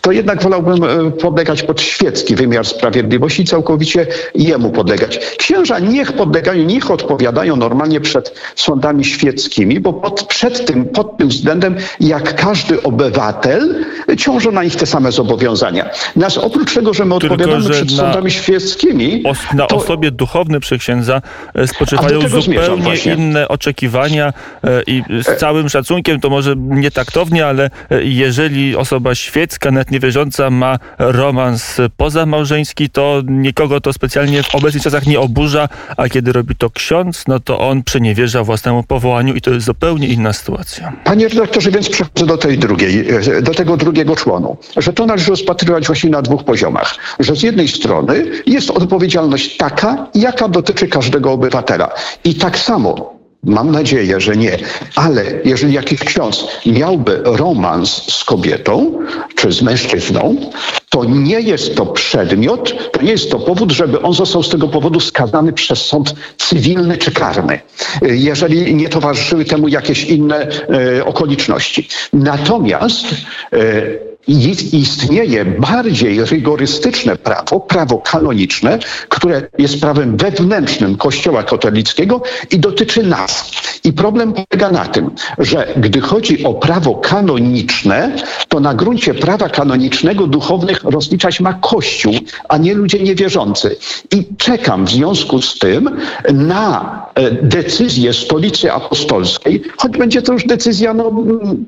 to 0.00 0.12
jednak 0.12 0.42
wolałbym 0.42 0.84
e, 0.84 1.10
podlegać 1.10 1.62
pod 1.62 1.80
świecki 1.80 2.34
wymiar 2.34 2.66
sprawiedliwości 2.66 3.42
i 3.42 3.44
całkowicie 3.44 4.06
jemu 4.34 4.70
podlegać. 4.70 5.18
Księża 5.38 5.78
niech 5.78 6.12
podlegają, 6.12 6.64
niech 6.64 6.90
odpowiadają 6.90 7.56
normalnie 7.56 8.00
przed 8.00 8.34
sądami 8.54 9.04
świeckimi, 9.04 9.80
bo 9.80 9.92
pod, 9.92 10.24
przed 10.24 10.66
tym, 10.66 10.84
pod 10.84 11.18
tym 11.18 11.28
względem, 11.28 11.76
jak 12.00 12.36
każdy 12.36 12.82
obywatel, 12.82 13.84
ciążą 14.18 14.50
na 14.50 14.62
nich 14.64 14.76
te 14.76 14.86
same 14.86 15.12
zobowiązania. 15.12 15.90
Nas 16.16 16.38
oprócz 16.38 16.74
tego, 16.74 16.94
że 16.94 17.04
my 17.04 17.18
Tylko, 17.18 17.34
odpowiadamy 17.34 17.62
że 17.62 17.70
przed 17.70 17.90
na, 17.90 17.96
sądami 17.96 18.30
świeckimi... 18.30 19.22
Os, 19.26 19.38
na 19.54 19.66
to, 19.66 19.76
osobie 19.76 20.10
duchownej 20.10 20.60
przy 20.60 20.78
księdza 20.78 21.22
e, 21.54 21.66
spoczywają 21.66 22.28
zupełnie 22.28 22.96
inne 23.16 23.48
oczekiwania 23.48 24.32
e, 24.64 24.82
i 24.86 25.02
z 25.22 25.38
całym 25.40 25.68
szacunkiem, 25.68 26.20
to 26.20 26.30
może 26.30 26.54
nie 26.56 26.90
taktownie, 26.94 27.46
ale 27.46 27.70
e, 27.90 28.04
jeżeli 28.04 28.76
osoba 28.76 29.14
świecka, 29.14 29.70
nawet 29.70 29.90
niewierząca 29.90 30.50
ma 30.50 30.78
romans 30.98 31.76
pozamałżeński, 31.96 32.90
to 32.90 33.22
nikogo 33.28 33.80
to 33.80 33.92
specjalnie 33.92 34.42
w 34.42 34.54
obecnych 34.54 34.82
czasach 34.82 35.06
nie 35.06 35.20
oburza, 35.20 35.68
a 35.96 36.08
kiedy 36.08 36.32
robi 36.32 36.56
to 36.56 36.70
ksiądz, 36.70 37.24
no 37.28 37.40
to 37.40 37.58
on 37.58 37.82
przeniewierza 37.82 38.44
własnemu 38.44 38.82
powołaniu 38.82 39.34
i 39.34 39.40
to 39.40 39.50
jest 39.50 39.66
zupełnie 39.66 40.08
inna 40.08 40.32
sytuacja. 40.32 40.92
Panie 41.04 41.28
redaktorze, 41.28 41.70
więc 41.70 41.88
przechodzę 41.88 42.26
do 42.26 42.38
tej 42.38 42.58
drugiej, 42.58 43.06
do 43.42 43.54
tego 43.54 43.76
drugiego 43.76 44.16
członu, 44.16 44.56
że 44.76 44.92
to 44.92 45.06
należy 45.06 45.30
rozpatrywać 45.30 45.86
właśnie 45.86 46.10
na 46.10 46.22
dwóch 46.22 46.44
poziomach. 46.44 46.96
Że 47.20 47.36
z 47.36 47.42
jednej 47.42 47.68
strony 47.68 48.24
jest 48.46 48.70
odpowiedzialność 48.70 49.56
taka, 49.56 50.06
jaka 50.14 50.48
dotyczy 50.48 50.88
każdego 50.88 51.32
obywatela. 51.32 51.90
I 52.24 52.34
tak 52.34 52.58
samo 52.58 53.13
Mam 53.46 53.70
nadzieję, 53.70 54.20
że 54.20 54.36
nie. 54.36 54.58
Ale 54.94 55.24
jeżeli 55.44 55.72
jakiś 55.72 56.00
ksiądz 56.00 56.46
miałby 56.66 57.20
romans 57.24 58.14
z 58.14 58.24
kobietą 58.24 58.98
czy 59.34 59.52
z 59.52 59.62
mężczyzną, 59.62 60.36
to 60.88 61.04
nie 61.04 61.40
jest 61.40 61.76
to 61.76 61.86
przedmiot, 61.86 62.90
to 62.92 63.02
nie 63.02 63.10
jest 63.10 63.30
to 63.30 63.38
powód, 63.38 63.72
żeby 63.72 64.02
on 64.02 64.12
został 64.12 64.42
z 64.42 64.48
tego 64.48 64.68
powodu 64.68 65.00
skazany 65.00 65.52
przez 65.52 65.86
sąd 65.86 66.14
cywilny 66.38 66.98
czy 66.98 67.12
karny, 67.12 67.60
jeżeli 68.02 68.74
nie 68.74 68.88
towarzyszyły 68.88 69.44
temu 69.44 69.68
jakieś 69.68 70.04
inne 70.04 70.48
e, 70.98 71.04
okoliczności. 71.04 71.88
Natomiast 72.12 73.06
e, 73.52 74.13
istnieje 74.28 75.44
bardziej 75.44 76.24
rygorystyczne 76.24 77.16
prawo, 77.16 77.60
prawo 77.60 77.98
kanoniczne, 77.98 78.78
które 79.08 79.48
jest 79.58 79.80
prawem 79.80 80.16
wewnętrznym 80.16 80.96
Kościoła 80.96 81.42
katolickiego 81.42 82.22
i 82.50 82.58
dotyczy 82.58 83.02
nas. 83.02 83.50
I 83.84 83.92
problem 83.92 84.32
polega 84.32 84.70
na 84.70 84.86
tym, 84.86 85.10
że 85.38 85.68
gdy 85.76 86.00
chodzi 86.00 86.44
o 86.44 86.54
prawo 86.54 86.94
kanoniczne, 86.94 88.16
to 88.48 88.60
na 88.60 88.74
gruncie 88.74 89.14
prawa 89.14 89.48
kanonicznego 89.48 90.26
duchownych 90.26 90.84
rozliczać 90.84 91.40
ma 91.40 91.52
Kościół, 91.52 92.14
a 92.48 92.58
nie 92.58 92.74
ludzie 92.74 93.02
niewierzący. 93.02 93.76
I 94.12 94.26
czekam 94.38 94.84
w 94.84 94.90
związku 94.90 95.42
z 95.42 95.58
tym 95.58 96.00
na 96.32 97.02
decyzję 97.42 98.12
Stolicy 98.12 98.72
Apostolskiej, 98.72 99.62
choć 99.76 99.98
będzie 99.98 100.22
to 100.22 100.32
już 100.32 100.46
decyzja 100.46 100.94
no, 100.94 101.12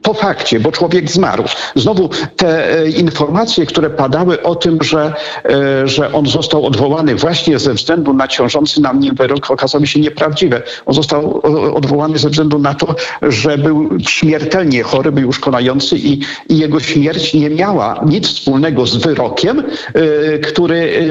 po 0.03 0.15
fakcie, 0.15 0.61
bo 0.61 0.73
człowiek 0.73 1.11
zmarł. 1.11 1.45
Znowu 1.77 2.11
te 2.37 2.79
e, 2.79 2.91
informacje, 2.91 3.67
które 3.67 3.91
padały 3.91 4.43
o 4.43 4.55
tym, 4.55 4.83
że, 4.83 5.13
e, 5.45 5.89
że 5.89 6.13
on 6.13 6.27
został 6.27 6.67
odwołany 6.67 7.15
właśnie 7.15 7.59
ze 7.59 7.75
względu 7.75 8.13
na 8.13 8.29
ciążący 8.29 8.81
na 8.81 8.93
nim 8.93 9.15
wyrok, 9.15 9.51
okazały 9.51 9.87
się 9.87 10.01
nieprawdziwe. 10.01 10.63
On 10.87 10.95
został 10.95 11.41
odwołany 11.77 12.19
ze 12.19 12.31
względu 12.31 12.59
na 12.59 12.75
to, 12.75 12.95
że 13.23 13.59
był 13.59 13.89
śmiertelnie 14.09 14.83
chory, 14.83 15.13
był 15.13 15.25
już 15.25 15.39
konający 15.39 15.97
i, 15.99 16.21
i 16.49 16.59
jego 16.59 16.81
śmierć 16.81 17.35
nie 17.35 17.51
miała 17.51 18.01
nic 18.07 18.29
wspólnego 18.29 18.87
z 18.87 18.97
wyrokiem, 18.97 19.63
e, 19.95 20.39
który 20.39 21.07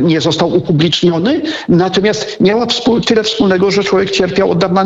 nie 0.00 0.20
został 0.20 0.56
upubliczniony, 0.56 1.42
natomiast 1.68 2.40
miała 2.40 2.66
tyle 3.06 3.22
wspólnego, 3.22 3.71
że 3.72 3.84
człowiek 3.84 4.10
cierpiał 4.10 4.50
od 4.50 4.58
dawna 4.58 4.84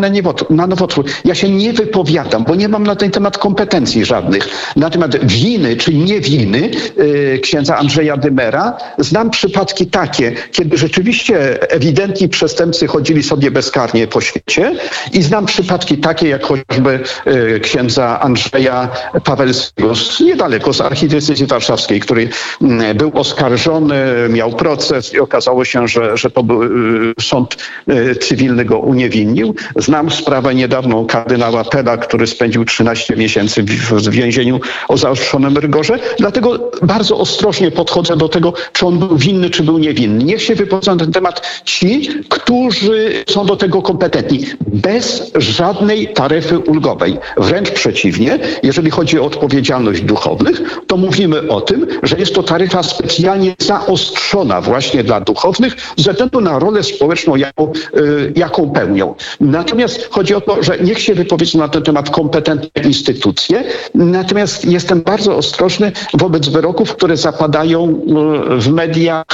na 0.50 0.66
nowotwór. 0.66 1.04
Ja 1.24 1.34
się 1.34 1.48
nie 1.48 1.72
wypowiadam, 1.72 2.44
bo 2.44 2.54
nie 2.54 2.68
mam 2.68 2.86
na 2.86 2.96
ten 2.96 3.10
temat 3.10 3.38
kompetencji 3.38 4.04
żadnych. 4.04 4.48
Na 4.76 4.90
temat 4.90 5.26
winy 5.26 5.76
czy 5.76 5.94
niewiny 5.94 6.70
y, 6.98 7.40
księdza 7.42 7.76
Andrzeja 7.76 8.16
Dymera. 8.16 8.76
Znam 8.98 9.30
przypadki 9.30 9.86
takie, 9.86 10.32
kiedy 10.52 10.78
rzeczywiście 10.78 11.62
ewidentni 11.70 12.28
przestępcy 12.28 12.86
chodzili 12.86 13.22
sobie 13.22 13.50
bezkarnie 13.50 14.06
po 14.06 14.20
świecie 14.20 14.74
i 15.12 15.22
znam 15.22 15.46
przypadki 15.46 15.98
takie, 15.98 16.28
jak 16.28 16.46
chociażby 16.46 17.00
y, 17.26 17.60
księdza 17.60 18.20
Andrzeja 18.20 18.88
Pawelskiego, 19.24 19.92
niedaleko 20.20 20.72
z 20.72 20.80
archidiecezji 20.80 21.46
warszawskiej, 21.46 22.00
który 22.00 22.28
mm, 22.62 22.96
był 22.96 23.18
oskarżony, 23.18 24.04
miał 24.28 24.52
proces 24.52 25.14
i 25.14 25.18
okazało 25.18 25.64
się, 25.64 25.88
że, 25.88 26.16
że 26.16 26.30
to 26.30 26.42
był 26.42 26.62
y, 26.62 26.68
sąd 27.20 27.56
cywilny 28.20 28.64
go 28.64 28.75
uniewinnił. 28.78 29.54
Znam 29.76 30.10
sprawę 30.10 30.54
niedawną 30.54 31.06
kardynała 31.06 31.64
Pela, 31.64 31.96
który 31.96 32.26
spędził 32.26 32.64
13 32.64 33.16
miesięcy 33.16 33.62
w 33.62 34.10
więzieniu 34.10 34.60
o 34.88 34.96
zaostrzonym 34.96 35.56
rygorze. 35.56 35.98
Dlatego 36.18 36.70
bardzo 36.82 37.18
ostrożnie 37.18 37.70
podchodzę 37.70 38.16
do 38.16 38.28
tego, 38.28 38.52
czy 38.72 38.86
on 38.86 38.98
był 38.98 39.16
winny, 39.16 39.50
czy 39.50 39.62
był 39.62 39.78
niewinny. 39.78 40.24
Niech 40.24 40.42
się 40.42 40.54
wypowiedzą 40.54 40.92
na 40.92 41.04
ten 41.04 41.12
temat 41.12 41.62
ci, 41.64 42.08
którzy 42.28 43.24
są 43.28 43.46
do 43.46 43.56
tego 43.56 43.82
kompetentni. 43.82 44.46
Bez 44.66 45.32
żadnej 45.34 46.08
taryfy 46.08 46.58
ulgowej. 46.58 47.18
Wręcz 47.36 47.70
przeciwnie, 47.70 48.38
jeżeli 48.62 48.90
chodzi 48.90 49.20
o 49.20 49.24
odpowiedzialność 49.24 50.00
duchownych, 50.00 50.62
to 50.86 50.96
mówimy 50.96 51.48
o 51.48 51.60
tym, 51.60 51.86
że 52.02 52.16
jest 52.16 52.34
to 52.34 52.42
taryfa 52.42 52.82
specjalnie 52.82 53.54
zaostrzona 53.58 54.60
właśnie 54.60 55.04
dla 55.04 55.20
duchownych 55.20 55.76
ze 55.96 56.12
względu 56.12 56.40
na 56.40 56.58
rolę 56.58 56.82
społeczną, 56.82 57.36
jaką, 57.36 57.72
y, 57.96 58.32
jaką 58.36 58.65
pełnią. 58.70 59.14
Natomiast 59.40 60.08
chodzi 60.10 60.34
o 60.34 60.40
to, 60.40 60.62
że 60.62 60.78
niech 60.78 61.00
się 61.00 61.14
wypowiedzą 61.14 61.58
na 61.58 61.68
ten 61.68 61.82
temat 61.82 62.10
kompetentne 62.10 62.82
instytucje. 62.82 63.64
Natomiast 63.94 64.64
jestem 64.64 65.02
bardzo 65.02 65.36
ostrożny 65.36 65.92
wobec 66.14 66.48
wyroków, 66.48 66.96
które 66.96 67.16
zapadają 67.16 67.88
y, 67.88 68.60
w 68.60 68.68
mediach 68.72 69.24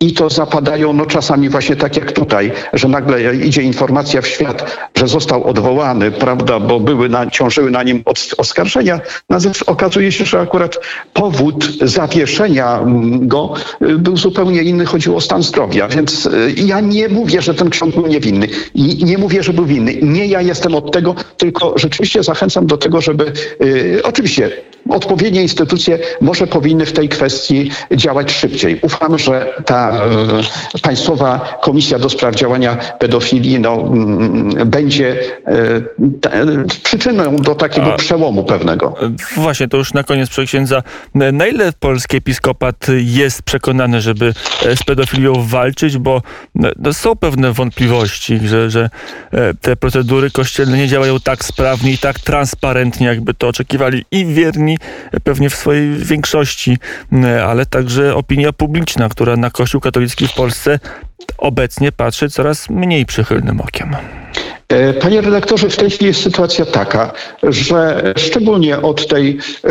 i 0.00 0.12
to 0.12 0.30
zapadają 0.30 0.92
no 0.92 1.06
czasami 1.06 1.48
właśnie 1.48 1.76
tak 1.76 1.96
jak 1.96 2.12
tutaj, 2.12 2.52
że 2.72 2.88
nagle 2.88 3.34
idzie 3.34 3.62
informacja 3.62 4.22
w 4.22 4.26
świat, 4.26 4.76
że 4.94 5.08
został 5.08 5.44
odwołany, 5.44 6.10
prawda, 6.10 6.60
bo 6.60 6.80
były 6.80 7.08
na, 7.08 7.30
ciążyły 7.30 7.70
na 7.70 7.82
nim 7.82 8.02
oskarżenia. 8.38 9.00
Natomiast 9.30 9.62
okazuje 9.66 10.12
się, 10.12 10.24
że 10.24 10.40
akurat 10.40 10.78
powód 11.12 11.64
zawieszenia 11.82 12.80
go 13.20 13.54
y, 13.82 13.98
był 13.98 14.16
zupełnie 14.16 14.62
inny, 14.62 14.86
chodziło 14.86 15.16
o 15.16 15.20
stan 15.20 15.42
zdrowia. 15.42 15.88
Więc 15.88 16.28
ja 16.56 16.80
nie 16.80 17.08
mówię, 17.08 17.42
że 17.42 17.54
ten 17.54 17.70
ksiądz 17.70 17.94
był 17.94 18.06
niewinny. 18.06 18.48
I 18.76 19.04
nie 19.04 19.18
mówię, 19.18 19.42
że 19.42 19.52
był 19.52 19.64
winny. 19.64 19.98
Nie 20.02 20.26
ja 20.26 20.40
jestem 20.40 20.74
od 20.74 20.92
tego, 20.92 21.14
tylko 21.36 21.78
rzeczywiście 21.78 22.22
zachęcam 22.22 22.66
do 22.66 22.76
tego, 22.76 23.00
żeby 23.00 23.32
y, 23.62 24.00
oczywiście 24.02 24.50
odpowiednie 24.88 25.42
instytucje 25.42 25.98
może 26.20 26.46
powinny 26.46 26.86
w 26.86 26.92
tej 26.92 27.08
kwestii 27.08 27.70
działać 27.90 28.32
szybciej. 28.32 28.78
Ufam, 28.82 29.18
że 29.18 29.54
ta 29.64 30.06
y, 30.76 30.80
Państwowa 30.80 31.58
Komisja 31.62 31.98
do 31.98 32.08
Spraw 32.08 32.34
Działania 32.34 32.76
Pedofilii 32.98 33.60
no, 33.60 33.92
y, 34.60 34.64
będzie 34.64 35.16
y, 35.48 36.82
przyczyną 36.82 37.36
do 37.36 37.54
takiego 37.54 37.94
A, 37.94 37.96
przełomu 37.96 38.44
pewnego. 38.44 38.94
Właśnie, 39.36 39.68
to 39.68 39.76
już 39.76 39.94
na 39.94 40.02
koniec 40.02 40.30
przeksiędza. 40.30 40.82
Na 41.14 41.46
ile 41.46 41.72
polski 41.80 42.16
episkopat 42.16 42.86
jest 42.98 43.42
przekonany, 43.42 44.00
żeby 44.00 44.34
z 44.74 44.84
pedofilią 44.84 45.46
walczyć, 45.46 45.98
bo 45.98 46.22
no, 46.54 46.92
są 46.92 47.16
pewne 47.16 47.52
wątpliwości, 47.52 48.40
że, 48.44 48.70
że 48.70 48.90
e, 49.32 49.54
te 49.54 49.76
procedury 49.76 50.30
kościelne 50.30 50.78
nie 50.78 50.88
działają 50.88 51.20
tak 51.20 51.44
sprawnie 51.44 51.92
i 51.92 51.98
tak 51.98 52.18
transparentnie, 52.18 53.06
jakby 53.06 53.34
to 53.34 53.48
oczekiwali 53.48 54.04
i 54.10 54.26
wierni 54.26 54.75
pewnie 55.24 55.50
w 55.50 55.54
swojej 55.54 55.96
większości, 55.96 56.78
ale 57.46 57.66
także 57.66 58.14
opinia 58.14 58.52
publiczna, 58.52 59.08
która 59.08 59.36
na 59.36 59.50
Kościół 59.50 59.80
katolicki 59.80 60.28
w 60.28 60.34
Polsce 60.34 60.78
obecnie 61.38 61.92
patrzy 61.92 62.30
coraz 62.30 62.70
mniej 62.70 63.06
przychylnym 63.06 63.60
okiem. 63.60 63.96
E, 64.68 64.92
panie 64.92 65.20
redaktorze, 65.20 65.68
w 65.68 65.76
tej 65.76 65.90
chwili 65.90 66.06
jest 66.06 66.22
sytuacja 66.22 66.64
taka, 66.66 67.12
że 67.42 68.02
szczególnie 68.16 68.82
od 68.82 69.08
tej, 69.08 69.38
e, 69.64 69.70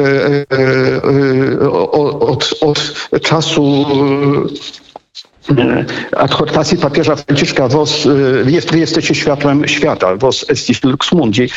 e, 1.61 1.69
od, 2.19 2.53
od 2.61 2.95
czasu 3.21 3.85
adhortacji 6.17 6.77
papieża 6.77 7.15
Franciszka 7.15 7.67
Vos 7.67 8.07
jest, 8.45 8.75
jesteście 8.75 9.15
światłem 9.15 9.67
świata, 9.67 10.15
Vos 10.15 10.45
estis 10.49 10.83
lux 10.83 11.11
mundi, 11.11 11.49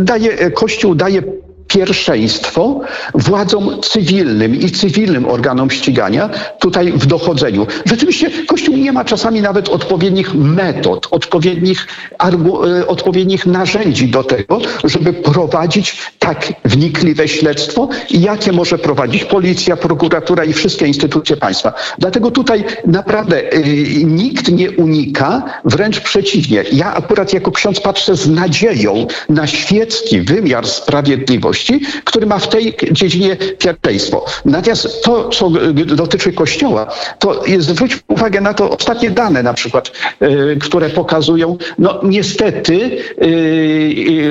daje, 0.00 0.50
Kościół 0.50 0.94
daje 0.94 1.22
pierwszeństwo 1.68 2.80
władzom 3.14 3.80
cywilnym 3.82 4.60
i 4.60 4.70
cywilnym 4.70 5.28
organom 5.28 5.70
ścigania 5.70 6.30
tutaj 6.60 6.92
w 6.92 7.06
dochodzeniu. 7.06 7.66
Rzeczywiście 7.84 8.30
Kościół 8.46 8.76
nie 8.76 8.92
ma 8.92 9.04
czasami 9.04 9.40
nawet 9.40 9.68
odpowiednich 9.68 10.34
metod, 10.34 11.08
odpowiednich, 11.10 11.86
e, 12.18 12.86
odpowiednich 12.86 13.46
narzędzi 13.46 14.08
do 14.08 14.24
tego, 14.24 14.60
żeby 14.84 15.12
prowadzić 15.12 15.96
tak 16.18 16.52
wnikliwe 16.64 17.28
śledztwo, 17.28 17.88
jakie 18.10 18.52
może 18.52 18.78
prowadzić 18.78 19.24
policja, 19.24 19.76
prokuratura 19.76 20.44
i 20.44 20.52
wszystkie 20.52 20.86
instytucje 20.86 21.36
państwa. 21.36 21.72
Dlatego 21.98 22.30
tutaj 22.30 22.64
naprawdę 22.86 23.54
y, 23.54 24.04
nikt 24.04 24.52
nie 24.52 24.70
unika, 24.70 25.42
wręcz 25.64 26.00
przeciwnie. 26.00 26.64
Ja 26.72 26.94
akurat 26.94 27.32
jako 27.32 27.52
ksiądz 27.52 27.80
patrzę 27.80 28.16
z 28.16 28.28
nadzieją 28.28 29.06
na 29.28 29.46
świecki 29.46 30.20
wymiar 30.20 30.66
sprawiedliwości, 30.66 31.55
który 32.04 32.26
ma 32.26 32.38
w 32.38 32.48
tej 32.48 32.76
dziedzinie 32.92 33.36
pierwszeństwo. 33.58 34.24
Natomiast 34.44 35.02
to, 35.02 35.28
co 35.28 35.50
dotyczy 35.86 36.32
Kościoła, 36.32 36.86
to 37.18 37.42
zwróćmy 37.58 38.00
uwagę 38.08 38.40
na 38.40 38.54
to 38.54 38.70
ostatnie 38.70 39.10
dane 39.10 39.42
na 39.42 39.54
przykład, 39.54 39.92
e, 40.20 40.56
które 40.56 40.90
pokazują, 40.90 41.56
no 41.78 42.00
niestety 42.02 42.74
e, 42.84 43.26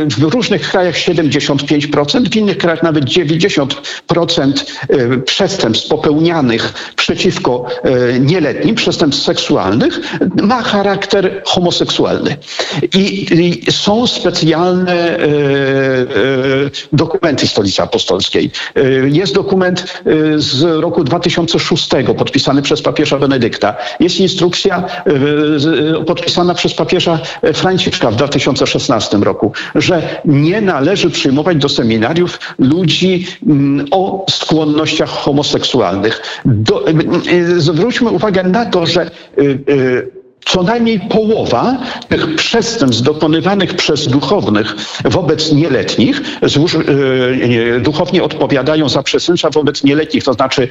w 0.08 0.24
różnych 0.34 0.70
krajach 0.70 0.96
75%, 0.96 2.30
w 2.30 2.36
innych 2.36 2.58
krajach 2.58 2.84
nawet 2.84 3.06
90% 3.06 4.54
e, 4.90 5.18
przestępstw 5.18 5.88
popełnianych 5.90 6.74
przeciwko 6.96 7.66
nieletnim, 8.20 8.76
przestępstw 8.76 9.26
seksualnych 9.26 10.00
ma 10.44 10.62
charakter 10.62 11.42
homoseksualny. 11.46 12.38
I, 12.96 13.26
i 13.68 13.72
są 13.72 14.08
specjalne 14.08 15.18
dokumenty, 16.94 17.15
dokumenty 17.16 17.48
Stolicy 17.48 17.82
Apostolskiej. 17.82 18.52
Y, 18.78 19.10
jest 19.14 19.34
dokument 19.34 20.02
y, 20.08 20.40
z 20.40 20.64
roku 20.82 21.04
2006 21.04 21.90
podpisany 22.18 22.62
przez 22.62 22.82
papieża 22.82 23.20
Benedykta. 23.20 23.76
Jest 24.00 24.20
instrukcja 24.20 24.84
y, 26.02 26.06
podpisana 26.06 26.54
przez 26.54 26.74
papieża 26.74 27.20
Franciszka 27.54 28.12
w 28.12 28.16
2016 28.16 29.18
roku, 29.18 29.52
że 29.76 30.22
nie 30.26 30.62
należy 30.62 31.10
przyjmować 31.10 31.58
do 31.58 31.70
seminariów 31.70 32.40
ludzi 32.60 33.28
mm, 33.48 33.88
o 33.92 34.26
skłonnościach 34.30 35.10
homoseksualnych. 35.10 36.22
Do, 36.46 36.86
zwróćmy 37.58 38.10
uwagę 38.10 38.44
na 38.44 38.66
to, 38.66 38.86
że 38.86 39.12
co 40.46 40.64
najmniej 40.64 41.00
połowa 41.00 41.78
tych 42.10 42.36
przestępstw 42.36 43.04
dokonywanych 43.04 43.74
przez 43.74 44.08
duchownych 44.08 44.76
wobec 45.06 45.52
nieletnich, 45.52 46.22
e, 46.42 47.80
duchowni 47.80 48.22
odpowiadają 48.22 48.90
za 48.90 49.04
przestępstwa 49.04 49.50
wobec 49.50 49.84
nieletnich, 49.84 50.24
to 50.24 50.34
znaczy 50.34 50.68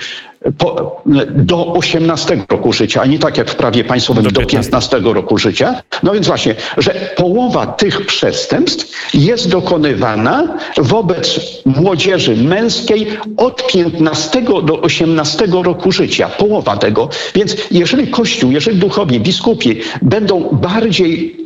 po, 0.58 1.02
do 1.30 1.72
18 1.72 2.44
roku 2.48 2.72
życia, 2.72 3.02
a 3.02 3.06
nie 3.06 3.18
tak 3.18 3.36
jak 3.36 3.50
w 3.50 3.54
prawie 3.54 3.84
państwowym 3.84 4.24
do 4.24 4.46
15 4.46 5.00
roku 5.02 5.38
życia. 5.38 5.82
No 6.02 6.12
więc 6.12 6.26
właśnie, 6.26 6.54
że 6.76 6.94
połowa 7.16 7.66
tych 7.66 8.06
przestępstw 8.06 9.14
jest 9.14 9.50
dokonywana 9.50 10.58
wobec 10.76 11.40
młodzieży 11.66 12.36
męskiej 12.36 13.06
od 13.36 13.66
15 13.66 14.42
do 14.42 14.80
18 14.80 15.46
roku 15.46 15.92
życia. 15.92 16.28
Połowa 16.28 16.76
tego. 16.76 17.08
Więc 17.34 17.56
jeżeli 17.70 18.08
Kościół, 18.08 18.50
jeżeli 18.50 18.76
duchowni, 18.76 19.20
biskupi, 19.20 19.80
będą 20.02 20.48
bardziej 20.52 21.43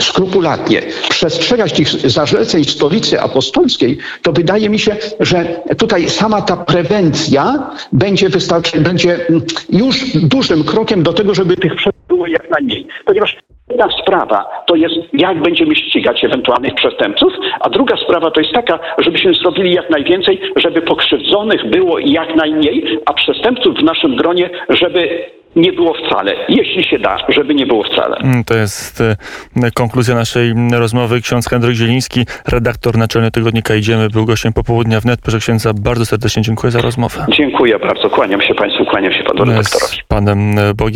skrupulatnie 0.00 0.82
przestrzegać 1.10 1.72
tych 1.72 2.10
zarzeceń 2.10 2.64
stolicy 2.64 3.20
apostolskiej, 3.20 3.98
to 4.22 4.32
wydaje 4.32 4.70
mi 4.70 4.78
się, 4.78 4.96
że 5.20 5.60
tutaj 5.78 6.10
sama 6.10 6.42
ta 6.42 6.56
prewencja 6.56 7.70
będzie 7.92 8.28
wystarczy, 8.28 8.80
będzie 8.80 9.26
już 9.70 10.16
dużym 10.16 10.64
krokiem 10.64 11.02
do 11.02 11.12
tego, 11.12 11.34
żeby 11.34 11.56
tych 11.56 11.72
przestępstw 11.72 12.08
było 12.08 12.26
jak 12.26 12.50
najmniej. 12.50 12.86
Ponieważ 13.04 13.36
Jedna 13.82 14.02
sprawa 14.02 14.44
to 14.66 14.74
jest, 14.74 14.94
jak 15.12 15.42
będziemy 15.42 15.76
ścigać 15.76 16.24
ewentualnych 16.24 16.74
przestępców, 16.74 17.32
a 17.60 17.70
druga 17.70 17.96
sprawa 17.96 18.30
to 18.30 18.40
jest 18.40 18.52
taka, 18.52 18.78
żebyśmy 18.98 19.34
zrobili 19.34 19.74
jak 19.74 19.90
najwięcej, 19.90 20.40
żeby 20.56 20.82
pokrzywdzonych 20.82 21.70
było 21.70 21.98
jak 21.98 22.36
najmniej, 22.36 22.98
a 23.06 23.12
przestępców 23.12 23.76
w 23.76 23.82
naszym 23.82 24.16
gronie, 24.16 24.50
żeby 24.68 25.24
nie 25.56 25.72
było 25.72 25.94
wcale, 25.94 26.34
jeśli 26.48 26.84
się 26.84 26.98
da, 26.98 27.16
żeby 27.28 27.54
nie 27.54 27.66
było 27.66 27.82
wcale. 27.82 28.16
Mm, 28.16 28.44
to 28.44 28.54
jest 28.54 29.00
e, 29.00 29.70
konkluzja 29.74 30.14
naszej 30.14 30.54
rozmowy. 30.72 31.20
Ksiądz 31.20 31.48
Henryk 31.48 31.74
Zieliński, 31.74 32.24
redaktor 32.48 32.96
naczelny 32.96 33.30
tygodnika 33.30 33.74
Idziemy, 33.74 34.08
był 34.08 34.24
gościem 34.24 34.52
popołudnia 34.52 35.00
wnet. 35.00 35.20
Proszę 35.22 35.38
księdza, 35.38 35.72
bardzo 35.74 36.06
serdecznie 36.06 36.42
dziękuję 36.42 36.70
za 36.70 36.80
rozmowę. 36.80 37.26
Dziękuję 37.28 37.78
bardzo, 37.78 38.10
kłaniam 38.10 38.42
się 38.42 38.54
Państwu, 38.54 38.84
kłaniam 38.84 39.12
się 39.12 39.22
Panu 39.22 39.44
redaktorowi. 39.44 39.96
Z 39.96 40.04
Panem 40.08 40.56
Bogiem. 40.76 40.92